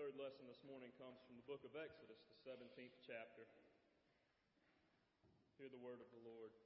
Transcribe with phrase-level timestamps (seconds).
[0.00, 3.44] third lesson this morning comes from the book of Exodus, the 17th chapter.
[5.60, 6.56] Hear the word of the Lord.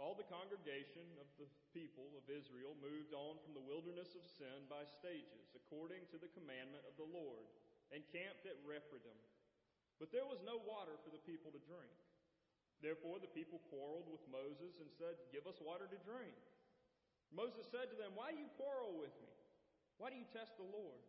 [0.00, 1.44] All the congregation of the
[1.76, 6.32] people of Israel moved on from the wilderness of Sin by stages, according to the
[6.32, 7.44] commandment of the Lord,
[7.92, 9.20] and camped at Rephidim.
[10.00, 11.92] But there was no water for the people to drink.
[12.80, 16.40] Therefore the people quarreled with Moses and said, Give us water to drink.
[17.28, 19.36] Moses said to them, Why do you quarrel with me?
[20.00, 21.04] Why do you test the Lord?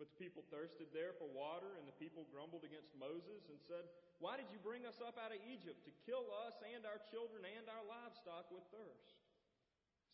[0.00, 3.84] But the people thirsted there for water, and the people grumbled against Moses and said,
[4.16, 7.44] Why did you bring us up out of Egypt to kill us and our children
[7.44, 9.20] and our livestock with thirst?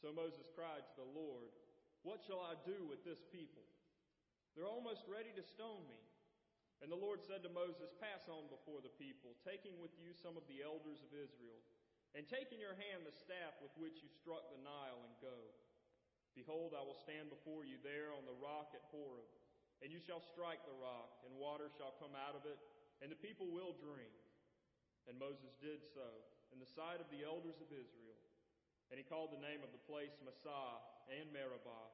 [0.02, 1.54] So Moses cried to the Lord,
[2.02, 3.62] What shall I do with this people?
[4.58, 6.02] They're almost ready to stone me.
[6.82, 10.34] And the Lord said to Moses, Pass on before the people, taking with you some
[10.34, 11.62] of the elders of Israel,
[12.18, 15.38] and take in your hand the staff with which you struck the Nile, and go.
[16.34, 19.30] Behold, I will stand before you there on the rock at Horeb,
[19.84, 22.56] and you shall strike the rock, and water shall come out of it,
[23.04, 24.12] and the people will drink.
[25.06, 26.06] And Moses did so
[26.50, 28.18] in the sight of the elders of Israel.
[28.90, 31.90] And he called the name of the place Massah and Meribah,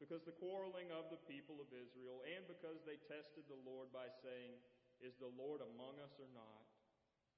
[0.00, 4.08] because the quarreling of the people of Israel, and because they tested the Lord by
[4.24, 4.56] saying,
[5.00, 6.64] Is the Lord among us or not?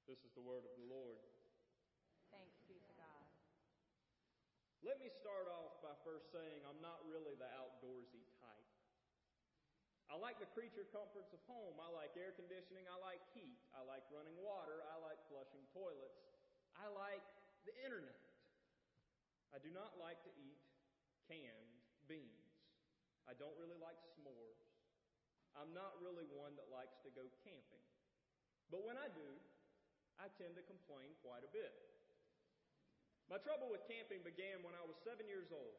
[0.07, 1.19] This is the word of the Lord.
[2.31, 3.27] Thanks be to God.
[4.79, 7.26] Let me start off by first saying I'm not really the outdoorsy type.
[10.07, 11.75] I like the creature comforts of home.
[11.83, 12.87] I like air conditioning.
[12.87, 13.59] I like heat.
[13.75, 14.79] I like running water.
[14.87, 16.23] I like flushing toilets.
[16.79, 17.23] I like
[17.67, 18.15] the internet.
[19.51, 20.59] I do not like to eat
[21.27, 21.75] canned
[22.07, 22.55] beans.
[23.27, 24.63] I don't really like s'mores.
[25.59, 27.83] I'm not really one that likes to go camping.
[28.71, 29.27] But when I do,
[30.15, 31.73] I tend to complain quite a bit.
[33.27, 35.75] My trouble with camping began when I was seven years old.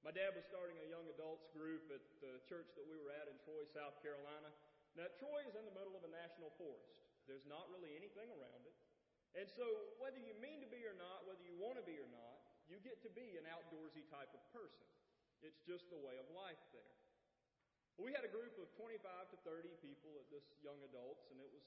[0.00, 3.28] My dad was starting a young adults group at the church that we were at
[3.28, 4.48] in Troy, South Carolina.
[4.96, 6.96] Now, Troy is in the middle of a national forest.
[7.28, 8.76] There's not really anything around it.
[9.36, 9.62] And so,
[10.00, 12.80] whether you mean to be or not, whether you want to be or not, you
[12.80, 14.88] get to be an outdoorsy type of person.
[15.44, 16.96] It's just the way of life there.
[18.00, 21.52] We had a group of 25 to 30 people at this young adults, and it
[21.52, 21.62] was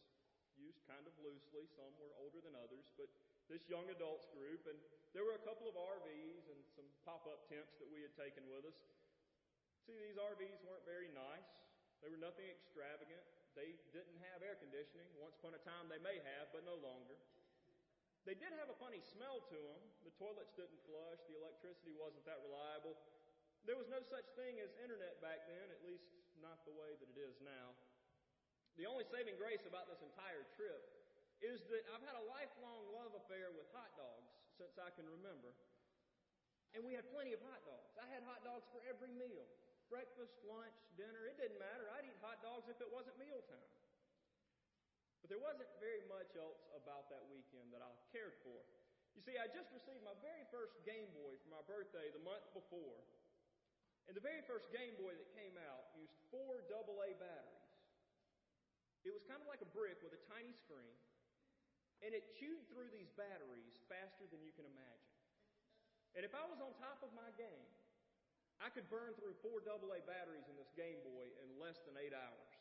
[0.58, 1.70] used kind of loosely.
[1.78, 3.08] Some were older than others, but
[3.52, 4.78] this young adults group, and
[5.12, 8.48] there were a couple of RVs and some pop up tents that we had taken
[8.50, 8.78] with us.
[9.84, 11.50] See, these RVs weren't very nice.
[12.00, 13.24] They were nothing extravagant.
[13.54, 15.08] They didn't have air conditioning.
[15.20, 17.16] Once upon a time they may have, but no longer.
[18.24, 19.82] They did have a funny smell to them.
[20.08, 21.20] The toilets didn't flush.
[21.28, 22.96] The electricity wasn't that reliable.
[23.68, 26.08] There was no such thing as internet back then, at least
[26.40, 27.76] not the way that it is now.
[28.80, 31.03] The only saving grace about this entire trip
[31.42, 34.30] is that I've had a lifelong love affair with hot dogs
[34.60, 35.50] since I can remember.
[36.74, 37.94] And we had plenty of hot dogs.
[37.98, 39.46] I had hot dogs for every meal
[39.92, 41.30] breakfast, lunch, dinner.
[41.30, 41.86] It didn't matter.
[41.94, 43.70] I'd eat hot dogs if it wasn't mealtime.
[45.22, 48.58] But there wasn't very much else about that weekend that I cared for.
[49.14, 52.44] You see, I just received my very first Game Boy for my birthday the month
[52.58, 52.98] before.
[54.10, 57.70] And the very first Game Boy that came out used four AA batteries.
[59.06, 60.98] It was kind of like a brick with a tiny screen.
[62.04, 65.16] And it chewed through these batteries faster than you can imagine.
[66.14, 67.72] And if I was on top of my game,
[68.62, 72.14] I could burn through four AA batteries in this Game Boy in less than eight
[72.14, 72.54] hours.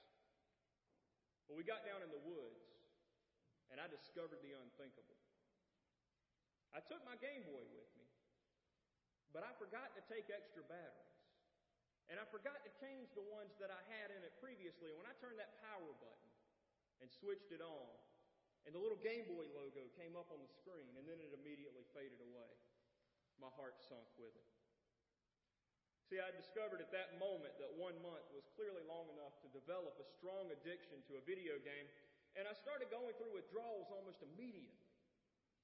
[1.50, 2.64] But we got down in the woods,
[3.68, 5.18] and I discovered the unthinkable.
[6.72, 8.08] I took my Game Boy with me,
[9.36, 11.12] but I forgot to take extra batteries.
[12.10, 14.90] And I forgot to change the ones that I had in it previously.
[14.96, 16.30] When I turned that power button
[17.00, 17.88] and switched it on,
[18.66, 21.82] and the little Game Boy logo came up on the screen, and then it immediately
[21.90, 22.52] faded away.
[23.42, 24.48] My heart sunk with it.
[26.06, 29.96] See, I discovered at that moment that one month was clearly long enough to develop
[29.96, 31.88] a strong addiction to a video game,
[32.36, 34.82] and I started going through withdrawals almost immediately.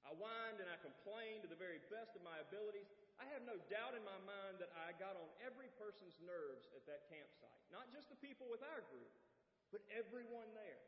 [0.07, 2.89] I whined and I complained to the very best of my abilities.
[3.21, 6.87] I have no doubt in my mind that I got on every person's nerves at
[6.89, 7.61] that campsite.
[7.69, 9.11] Not just the people with our group,
[9.69, 10.81] but everyone there.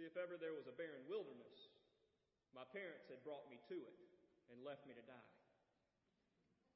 [0.00, 1.68] See, if ever there was a barren wilderness,
[2.56, 3.96] my parents had brought me to it
[4.48, 5.28] and left me to die.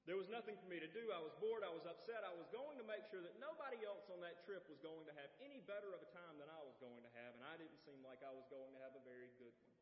[0.05, 1.09] There was nothing for me to do.
[1.09, 1.65] I was bored.
[1.65, 2.21] I was upset.
[2.21, 5.15] I was going to make sure that nobody else on that trip was going to
[5.17, 7.81] have any better of a time than I was going to have, and I didn't
[7.89, 9.73] seem like I was going to have a very good one.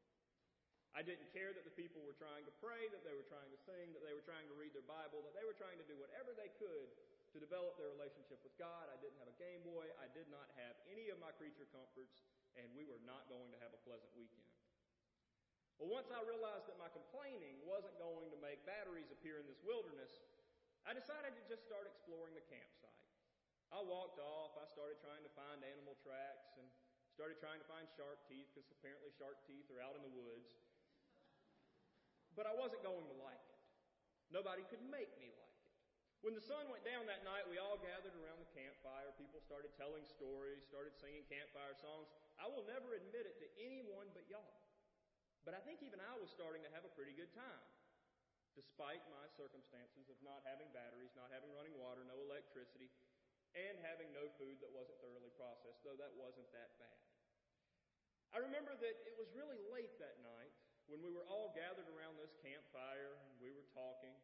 [0.95, 3.59] I didn't care that the people were trying to pray, that they were trying to
[3.67, 5.99] sing, that they were trying to read their Bible, that they were trying to do
[5.99, 6.95] whatever they could
[7.35, 8.87] to develop their relationship with God.
[8.87, 9.91] I didn't have a Game Boy.
[9.99, 12.23] I did not have any of my creature comforts
[12.61, 14.49] and we were not going to have a pleasant weekend.
[15.81, 19.59] Well, once I realized that my complaining wasn't going to make batteries appear in this
[19.67, 20.15] wilderness,
[20.87, 23.03] I decided to just start exploring the campsite.
[23.73, 24.53] I walked off.
[24.61, 26.69] I started trying to find animal tracks and
[27.17, 30.53] started trying to find shark teeth because apparently shark teeth are out in the woods.
[32.37, 33.61] But I wasn't going to like it.
[34.33, 35.73] Nobody could make me like it.
[36.23, 39.11] When the sun went down that night, we all gathered around the campfire.
[39.19, 42.09] People started telling stories, started singing campfire songs.
[42.41, 44.57] I will never admit it to anyone but y'all.
[45.43, 47.63] But I think even I was starting to have a pretty good time,
[48.55, 52.87] despite my circumstances of not having batteries, not having running water, no electricity,
[53.59, 57.01] and having no food that wasn't thoroughly processed, though that wasn't that bad.
[58.33, 60.55] I remember that it was really late that night
[60.89, 64.15] when we were all gathered around this campfire and we were talking,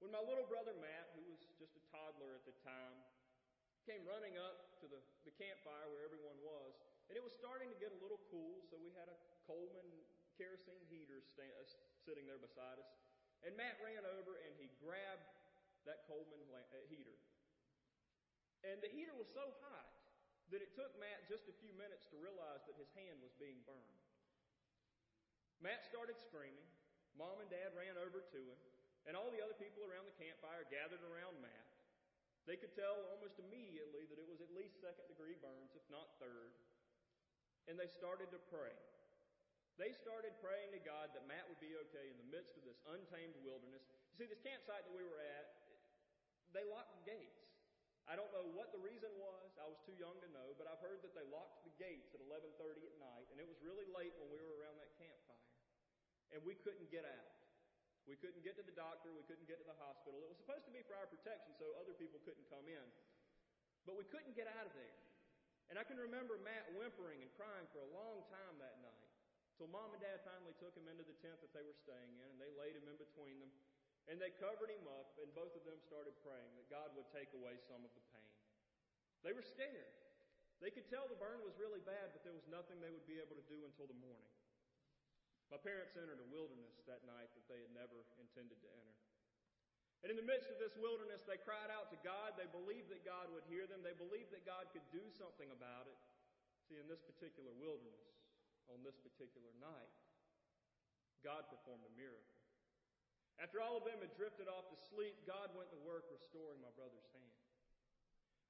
[0.00, 2.96] when my little brother Matt, who was just a toddler at the time,
[3.84, 6.72] came running up to the, the campfire where everyone was,
[7.08, 9.88] and it was starting to get a little cool, so we had a Coleman
[10.40, 11.66] kerosene heater stand, uh,
[12.02, 12.88] sitting there beside us.
[13.44, 15.28] And Matt ran over and he grabbed
[15.84, 17.16] that Coleman uh, heater.
[18.64, 19.92] And the heater was so hot
[20.48, 23.60] that it took Matt just a few minutes to realize that his hand was being
[23.68, 24.00] burned.
[25.60, 26.68] Matt started screaming.
[27.14, 28.60] Mom and Dad ran over to him,
[29.06, 31.68] and all the other people around the campfire gathered around Matt.
[32.44, 36.18] They could tell almost immediately that it was at least second degree burns, if not
[36.20, 36.52] third.
[37.68, 38.76] And they started to pray.
[39.80, 42.78] They started praying to God that Matt would be okay in the midst of this
[42.86, 43.82] untamed wilderness.
[44.14, 45.50] You see, this campsite that we were at,
[46.54, 47.42] they locked the gates.
[48.04, 49.56] I don't know what the reason was.
[49.56, 52.20] I was too young to know, but I've heard that they locked the gates at
[52.20, 55.48] 11:30 at night, and it was really late when we were around that campfire,
[56.36, 57.32] and we couldn't get out.
[58.04, 59.08] We couldn't get to the doctor.
[59.16, 60.20] We couldn't get to the hospital.
[60.20, 62.86] It was supposed to be for our protection, so other people couldn't come in,
[63.88, 65.00] but we couldn't get out of there.
[65.72, 69.08] And I can remember Matt whimpering and crying for a long time that night.
[69.56, 72.26] Till mom and dad finally took him into the tent that they were staying in,
[72.26, 73.52] and they laid him in between them,
[74.10, 77.30] and they covered him up, and both of them started praying that God would take
[77.38, 78.34] away some of the pain.
[79.22, 79.94] They were scared.
[80.58, 83.22] They could tell the burn was really bad, but there was nothing they would be
[83.22, 84.34] able to do until the morning.
[85.54, 88.96] My parents entered a wilderness that night that they had never intended to enter.
[90.04, 92.36] And in the midst of this wilderness, they cried out to God.
[92.36, 93.80] They believed that God would hear them.
[93.80, 95.96] They believed that God could do something about it.
[96.68, 98.12] See, in this particular wilderness,
[98.68, 99.92] on this particular night,
[101.24, 102.36] God performed a miracle.
[103.40, 106.70] After all of them had drifted off to sleep, God went to work restoring my
[106.76, 107.40] brother's hand.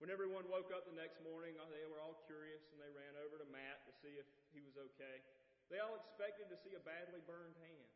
[0.03, 3.39] When everyone woke up the next morning, they were all curious and they ran over
[3.39, 5.23] to Matt to see if he was okay.
[5.71, 7.91] They all expected to see a badly burned hand.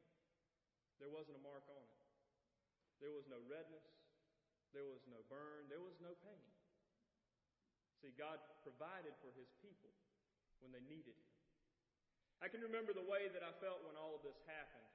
[1.02, 1.98] There wasn't a mark on it.
[2.99, 3.87] There was no redness.
[4.75, 5.71] There was no burn.
[5.71, 6.49] There was no pain.
[7.99, 9.91] See, God provided for his people
[10.62, 11.35] when they needed him.
[12.39, 14.87] I can remember the way that I felt when all of this happened.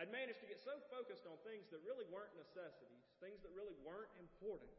[0.00, 3.76] I'd managed to get so focused on things that really weren't necessities, things that really
[3.84, 4.72] weren't important,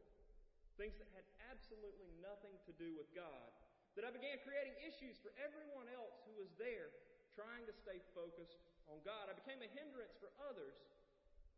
[0.74, 1.22] things that had
[1.54, 3.54] absolutely nothing to do with God,
[3.94, 6.90] that I began creating issues for everyone else who was there
[7.38, 8.58] trying to stay focused
[8.90, 9.30] on God.
[9.30, 10.74] I became a hindrance for others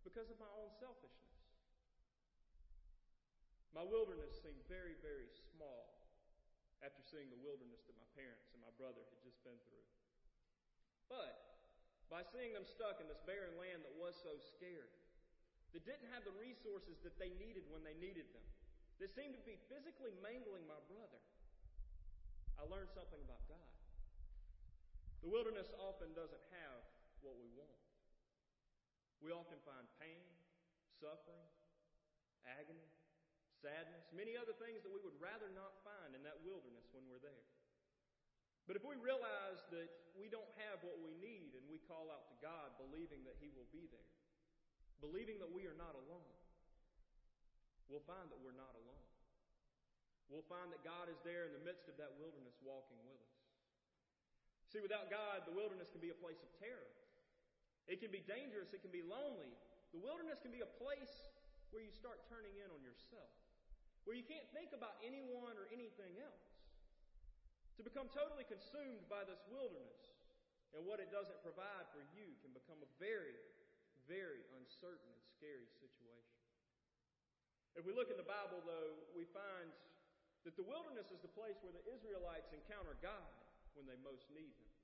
[0.07, 1.35] because of my own selfishness.
[3.75, 5.99] My wilderness seemed very, very small
[6.81, 9.89] after seeing the wilderness that my parents and my brother had just been through.
[11.11, 11.35] But
[12.07, 14.95] by seeing them stuck in this barren land that was so scary,
[15.75, 18.47] that didn't have the resources that they needed when they needed them,
[19.03, 21.21] that seemed to be physically mangling my brother,
[22.57, 23.73] I learned something about God.
[25.21, 26.81] The wilderness often doesn't have
[27.21, 27.86] what we want.
[29.25, 30.27] We often find pain,
[31.01, 31.49] suffering,
[32.47, 32.85] agony,
[33.59, 37.23] sadness, many other things that we would rather not find in that wilderness when we're
[37.23, 37.47] there.
[38.67, 42.27] But if we realize that we don't have what we need and we call out
[42.35, 44.11] to God believing that He will be there,
[44.99, 46.35] believing that we are not alone,
[47.87, 49.07] we'll find that we're not alone.
[50.27, 53.39] We'll find that God is there in the midst of that wilderness walking with us.
[54.75, 56.91] See, without God, the wilderness can be a place of terror.
[57.87, 58.75] It can be dangerous.
[58.75, 59.55] It can be lonely.
[59.95, 61.31] The wilderness can be a place
[61.71, 63.31] where you start turning in on yourself,
[64.07, 66.47] where you can't think about anyone or anything else.
[67.79, 70.17] To become totally consumed by this wilderness
[70.75, 73.37] and what it doesn't provide for you can become a very,
[74.09, 76.37] very uncertain and scary situation.
[77.77, 79.69] If we look in the Bible, though, we find
[80.49, 83.29] that the wilderness is the place where the Israelites encounter God
[83.77, 84.76] when they most need Him.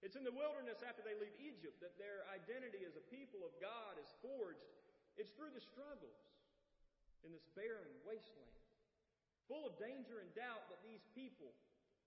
[0.00, 3.52] It's in the wilderness after they leave Egypt that their identity as a people of
[3.60, 4.64] God is forged.
[5.20, 6.16] It's through the struggles
[7.20, 8.56] in this barren wasteland,
[9.44, 11.52] full of danger and doubt, that these people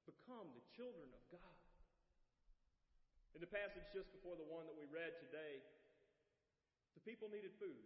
[0.10, 1.58] become the children of God.
[3.38, 5.62] In the passage just before the one that we read today,
[6.98, 7.78] the people needed food.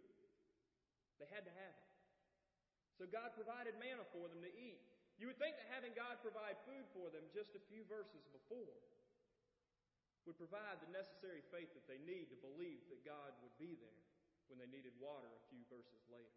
[1.20, 1.88] They had to have it.
[2.96, 4.80] So God provided manna for them to eat.
[5.20, 8.72] You would think that having God provide food for them just a few verses before
[10.28, 14.02] would provide the necessary faith that they need to believe that God would be there
[14.52, 16.36] when they needed water a few verses later.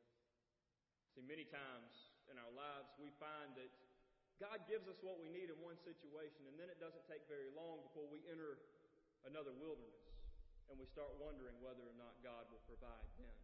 [1.13, 3.71] See, many times in our lives we find that
[4.39, 7.51] God gives us what we need in one situation, and then it doesn't take very
[7.53, 8.63] long before we enter
[9.29, 10.01] another wilderness
[10.71, 13.39] and we start wondering whether or not God will provide then.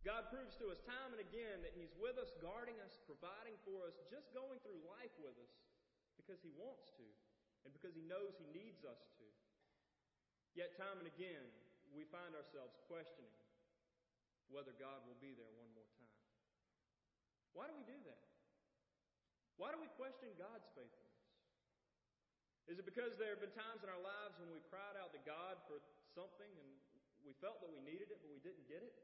[0.00, 3.84] God proves to us time and again that He's with us, guarding us, providing for
[3.84, 5.52] us, just going through life with us
[6.16, 7.06] because He wants to
[7.68, 8.96] and because He knows He needs us.
[10.56, 11.44] Yet, time and again,
[11.92, 13.36] we find ourselves questioning
[14.48, 16.16] whether God will be there one more time.
[17.52, 18.24] Why do we do that?
[19.60, 21.16] Why do we question God's faithfulness?
[22.72, 25.20] Is it because there have been times in our lives when we cried out to
[25.28, 25.76] God for
[26.16, 26.68] something and
[27.20, 28.96] we felt that we needed it but we didn't get it?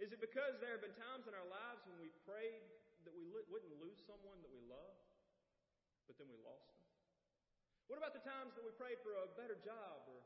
[0.00, 2.64] Is it because there have been times in our lives when we prayed
[3.04, 5.04] that we wouldn't lose someone that we loved,
[6.08, 6.79] but then we lost them?
[7.90, 10.22] What about the times that we prayed for a better job or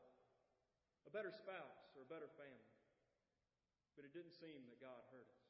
[1.09, 2.77] a better spouse or a better family,
[3.97, 5.49] but it didn't seem that God heard us?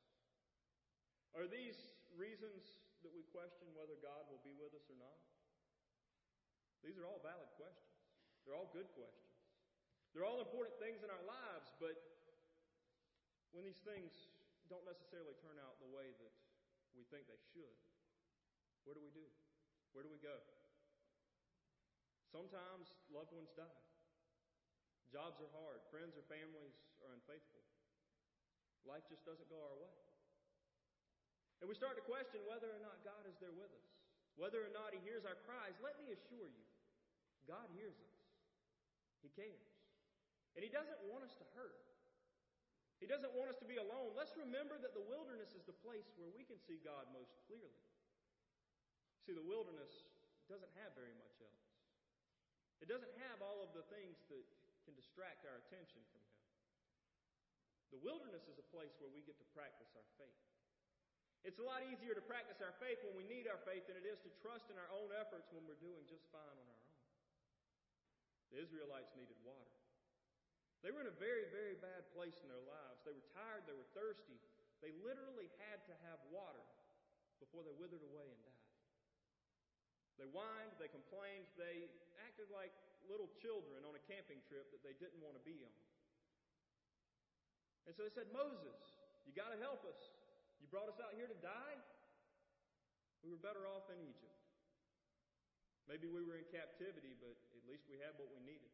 [1.36, 1.75] Are these
[2.15, 5.19] reasons that we question whether God will be with us or not?
[6.88, 8.00] These are all valid questions.
[8.48, 9.36] They're all good questions.
[10.15, 12.00] They're all important things in our lives, but
[13.51, 14.31] when these things
[14.72, 16.31] don't necessarily turn out the way that
[16.95, 17.75] we think they should,
[18.88, 19.27] what do we do?
[19.91, 20.39] Where do we go?
[22.29, 23.82] Sometimes loved ones die.
[25.13, 25.79] Jobs are hard.
[25.94, 27.63] Friends or families are unfaithful.
[28.86, 29.96] Life just doesn't go our way.
[31.63, 33.89] And we start to question whether or not God is there with us,
[34.36, 35.74] whether or not He hears our cries.
[35.79, 36.65] Let me assure you,
[37.48, 38.17] God hears us.
[39.24, 39.72] He cares.
[40.53, 41.79] And He doesn't want us to hurt.
[43.00, 44.15] He doesn't want us to be alone.
[44.15, 47.84] Let's remember that the wilderness is the place where we can see God most clearly.
[49.27, 50.05] See, the wilderness
[50.48, 51.64] doesn't have very much else.
[52.84, 54.44] It doesn't have all of the things that
[54.84, 56.36] can distract our attention from Him.
[57.96, 60.44] The wilderness is a place where we get to practice our faith.
[61.46, 64.03] It's a lot easier to practice our faith when we need our faith than it
[64.03, 67.01] is to trust in our own efforts when we're doing just fine on our own.
[68.50, 69.77] The Israelites needed water.
[70.82, 73.01] They were in a very, very bad place in their lives.
[73.05, 74.38] They were tired, they were thirsty.
[74.82, 76.62] They literally had to have water
[77.41, 78.70] before they withered away and died.
[80.17, 81.89] They whined, they complained, they
[82.36, 82.75] acted like
[83.08, 85.80] little children on a camping trip that they didn't want to be on.
[87.88, 88.75] And so they said, Moses,
[89.24, 89.96] you got to help us.
[90.60, 91.80] You brought us out here to die?
[93.24, 94.36] We were better off in Egypt.
[95.88, 98.74] Maybe we were in captivity, but at least we had what we needed.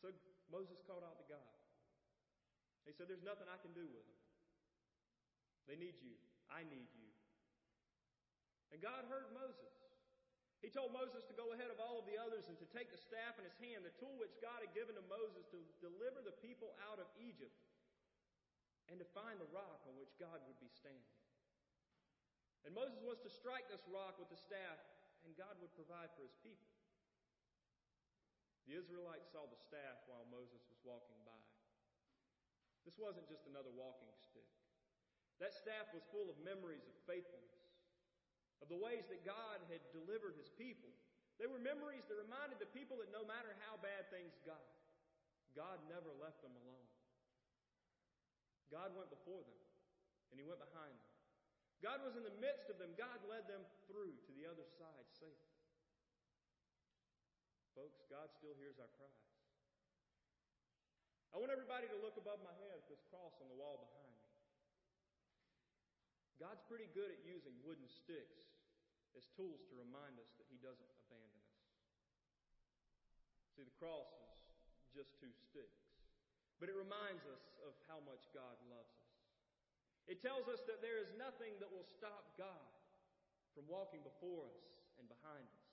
[0.00, 0.08] So
[0.48, 1.52] Moses called out to God.
[2.88, 4.20] He said, There's nothing I can do with them.
[5.68, 6.16] They need you.
[6.48, 7.12] I need you.
[8.72, 9.73] And God heard Moses.
[10.64, 12.96] He told Moses to go ahead of all of the others and to take the
[12.96, 16.32] staff in his hand, the tool which God had given to Moses to deliver the
[16.40, 17.52] people out of Egypt,
[18.88, 21.20] and to find the rock on which God would be standing.
[22.64, 24.80] And Moses was to strike this rock with the staff,
[25.28, 26.72] and God would provide for his people.
[28.64, 31.44] The Israelites saw the staff while Moses was walking by.
[32.88, 34.48] This wasn't just another walking stick.
[35.44, 37.63] That staff was full of memories of faithfulness,
[38.64, 40.88] of the ways that God had delivered his people.
[41.36, 44.64] They were memories that reminded the people that no matter how bad things got,
[45.52, 46.88] God never left them alone.
[48.72, 49.60] God went before them,
[50.32, 51.12] and He went behind them.
[51.84, 52.96] God was in the midst of them.
[52.96, 55.52] God led them through to the other side safely.
[57.76, 59.28] Folks, God still hears our cries.
[61.34, 64.08] I want everybody to look above my head at this cross on the wall behind
[64.16, 64.30] me.
[66.38, 68.53] God's pretty good at using wooden sticks
[69.14, 71.58] as tools to remind us that He doesn't abandon us.
[73.54, 74.10] See, the cross
[74.82, 75.86] is just two sticks,
[76.58, 79.14] but it reminds us of how much God loves us.
[80.10, 82.68] It tells us that there is nothing that will stop God
[83.54, 85.70] from walking before us and behind us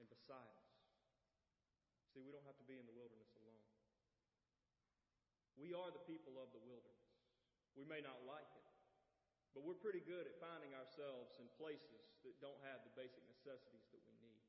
[0.00, 0.72] and beside us.
[2.10, 3.64] See, we don't have to be in the wilderness alone.
[5.60, 7.12] We are the people of the wilderness.
[7.76, 8.61] We may not like it,
[9.52, 13.84] but we're pretty good at finding ourselves in places that don't have the basic necessities
[13.92, 14.42] that we need.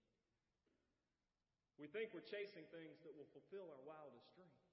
[1.75, 4.63] We think we're chasing things that will fulfill our wildest dreams.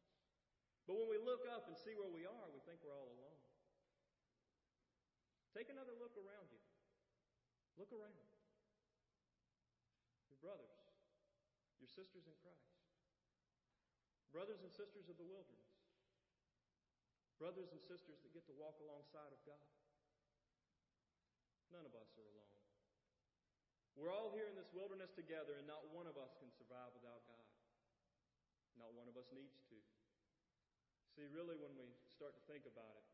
[0.87, 3.41] But when we look up and see where we are, we think we're all alone.
[5.51, 6.63] Take another look around you.
[7.75, 8.15] Look around
[10.31, 10.77] your brothers,
[11.83, 12.77] your sisters in Christ,
[14.31, 15.71] brothers and sisters of the wilderness.
[17.41, 19.65] Brothers and sisters that get to walk alongside of God.
[21.71, 22.59] None of us are alone.
[23.95, 27.23] We're all here in this wilderness together, and not one of us can survive without
[27.27, 27.47] God.
[28.79, 29.79] Not one of us needs to.
[31.15, 33.07] See, really, when we start to think about it,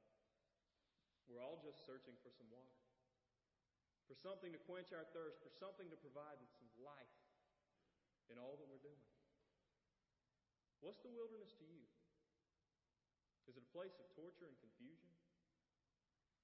[1.26, 2.76] we're all just searching for some water,
[4.06, 7.16] for something to quench our thirst, for something to provide some life
[8.30, 9.06] in all that we're doing.
[10.84, 11.82] What's the wilderness to you?
[13.50, 15.15] Is it a place of torture and confusion?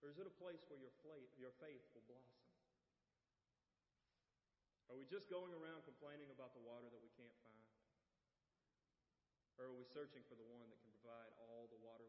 [0.03, 2.43] Or is it a place where your faith will blossom?
[4.91, 7.67] Are we just going around complaining about the water that we can't find?
[9.57, 12.05] Or are we searching for the one that can provide all the water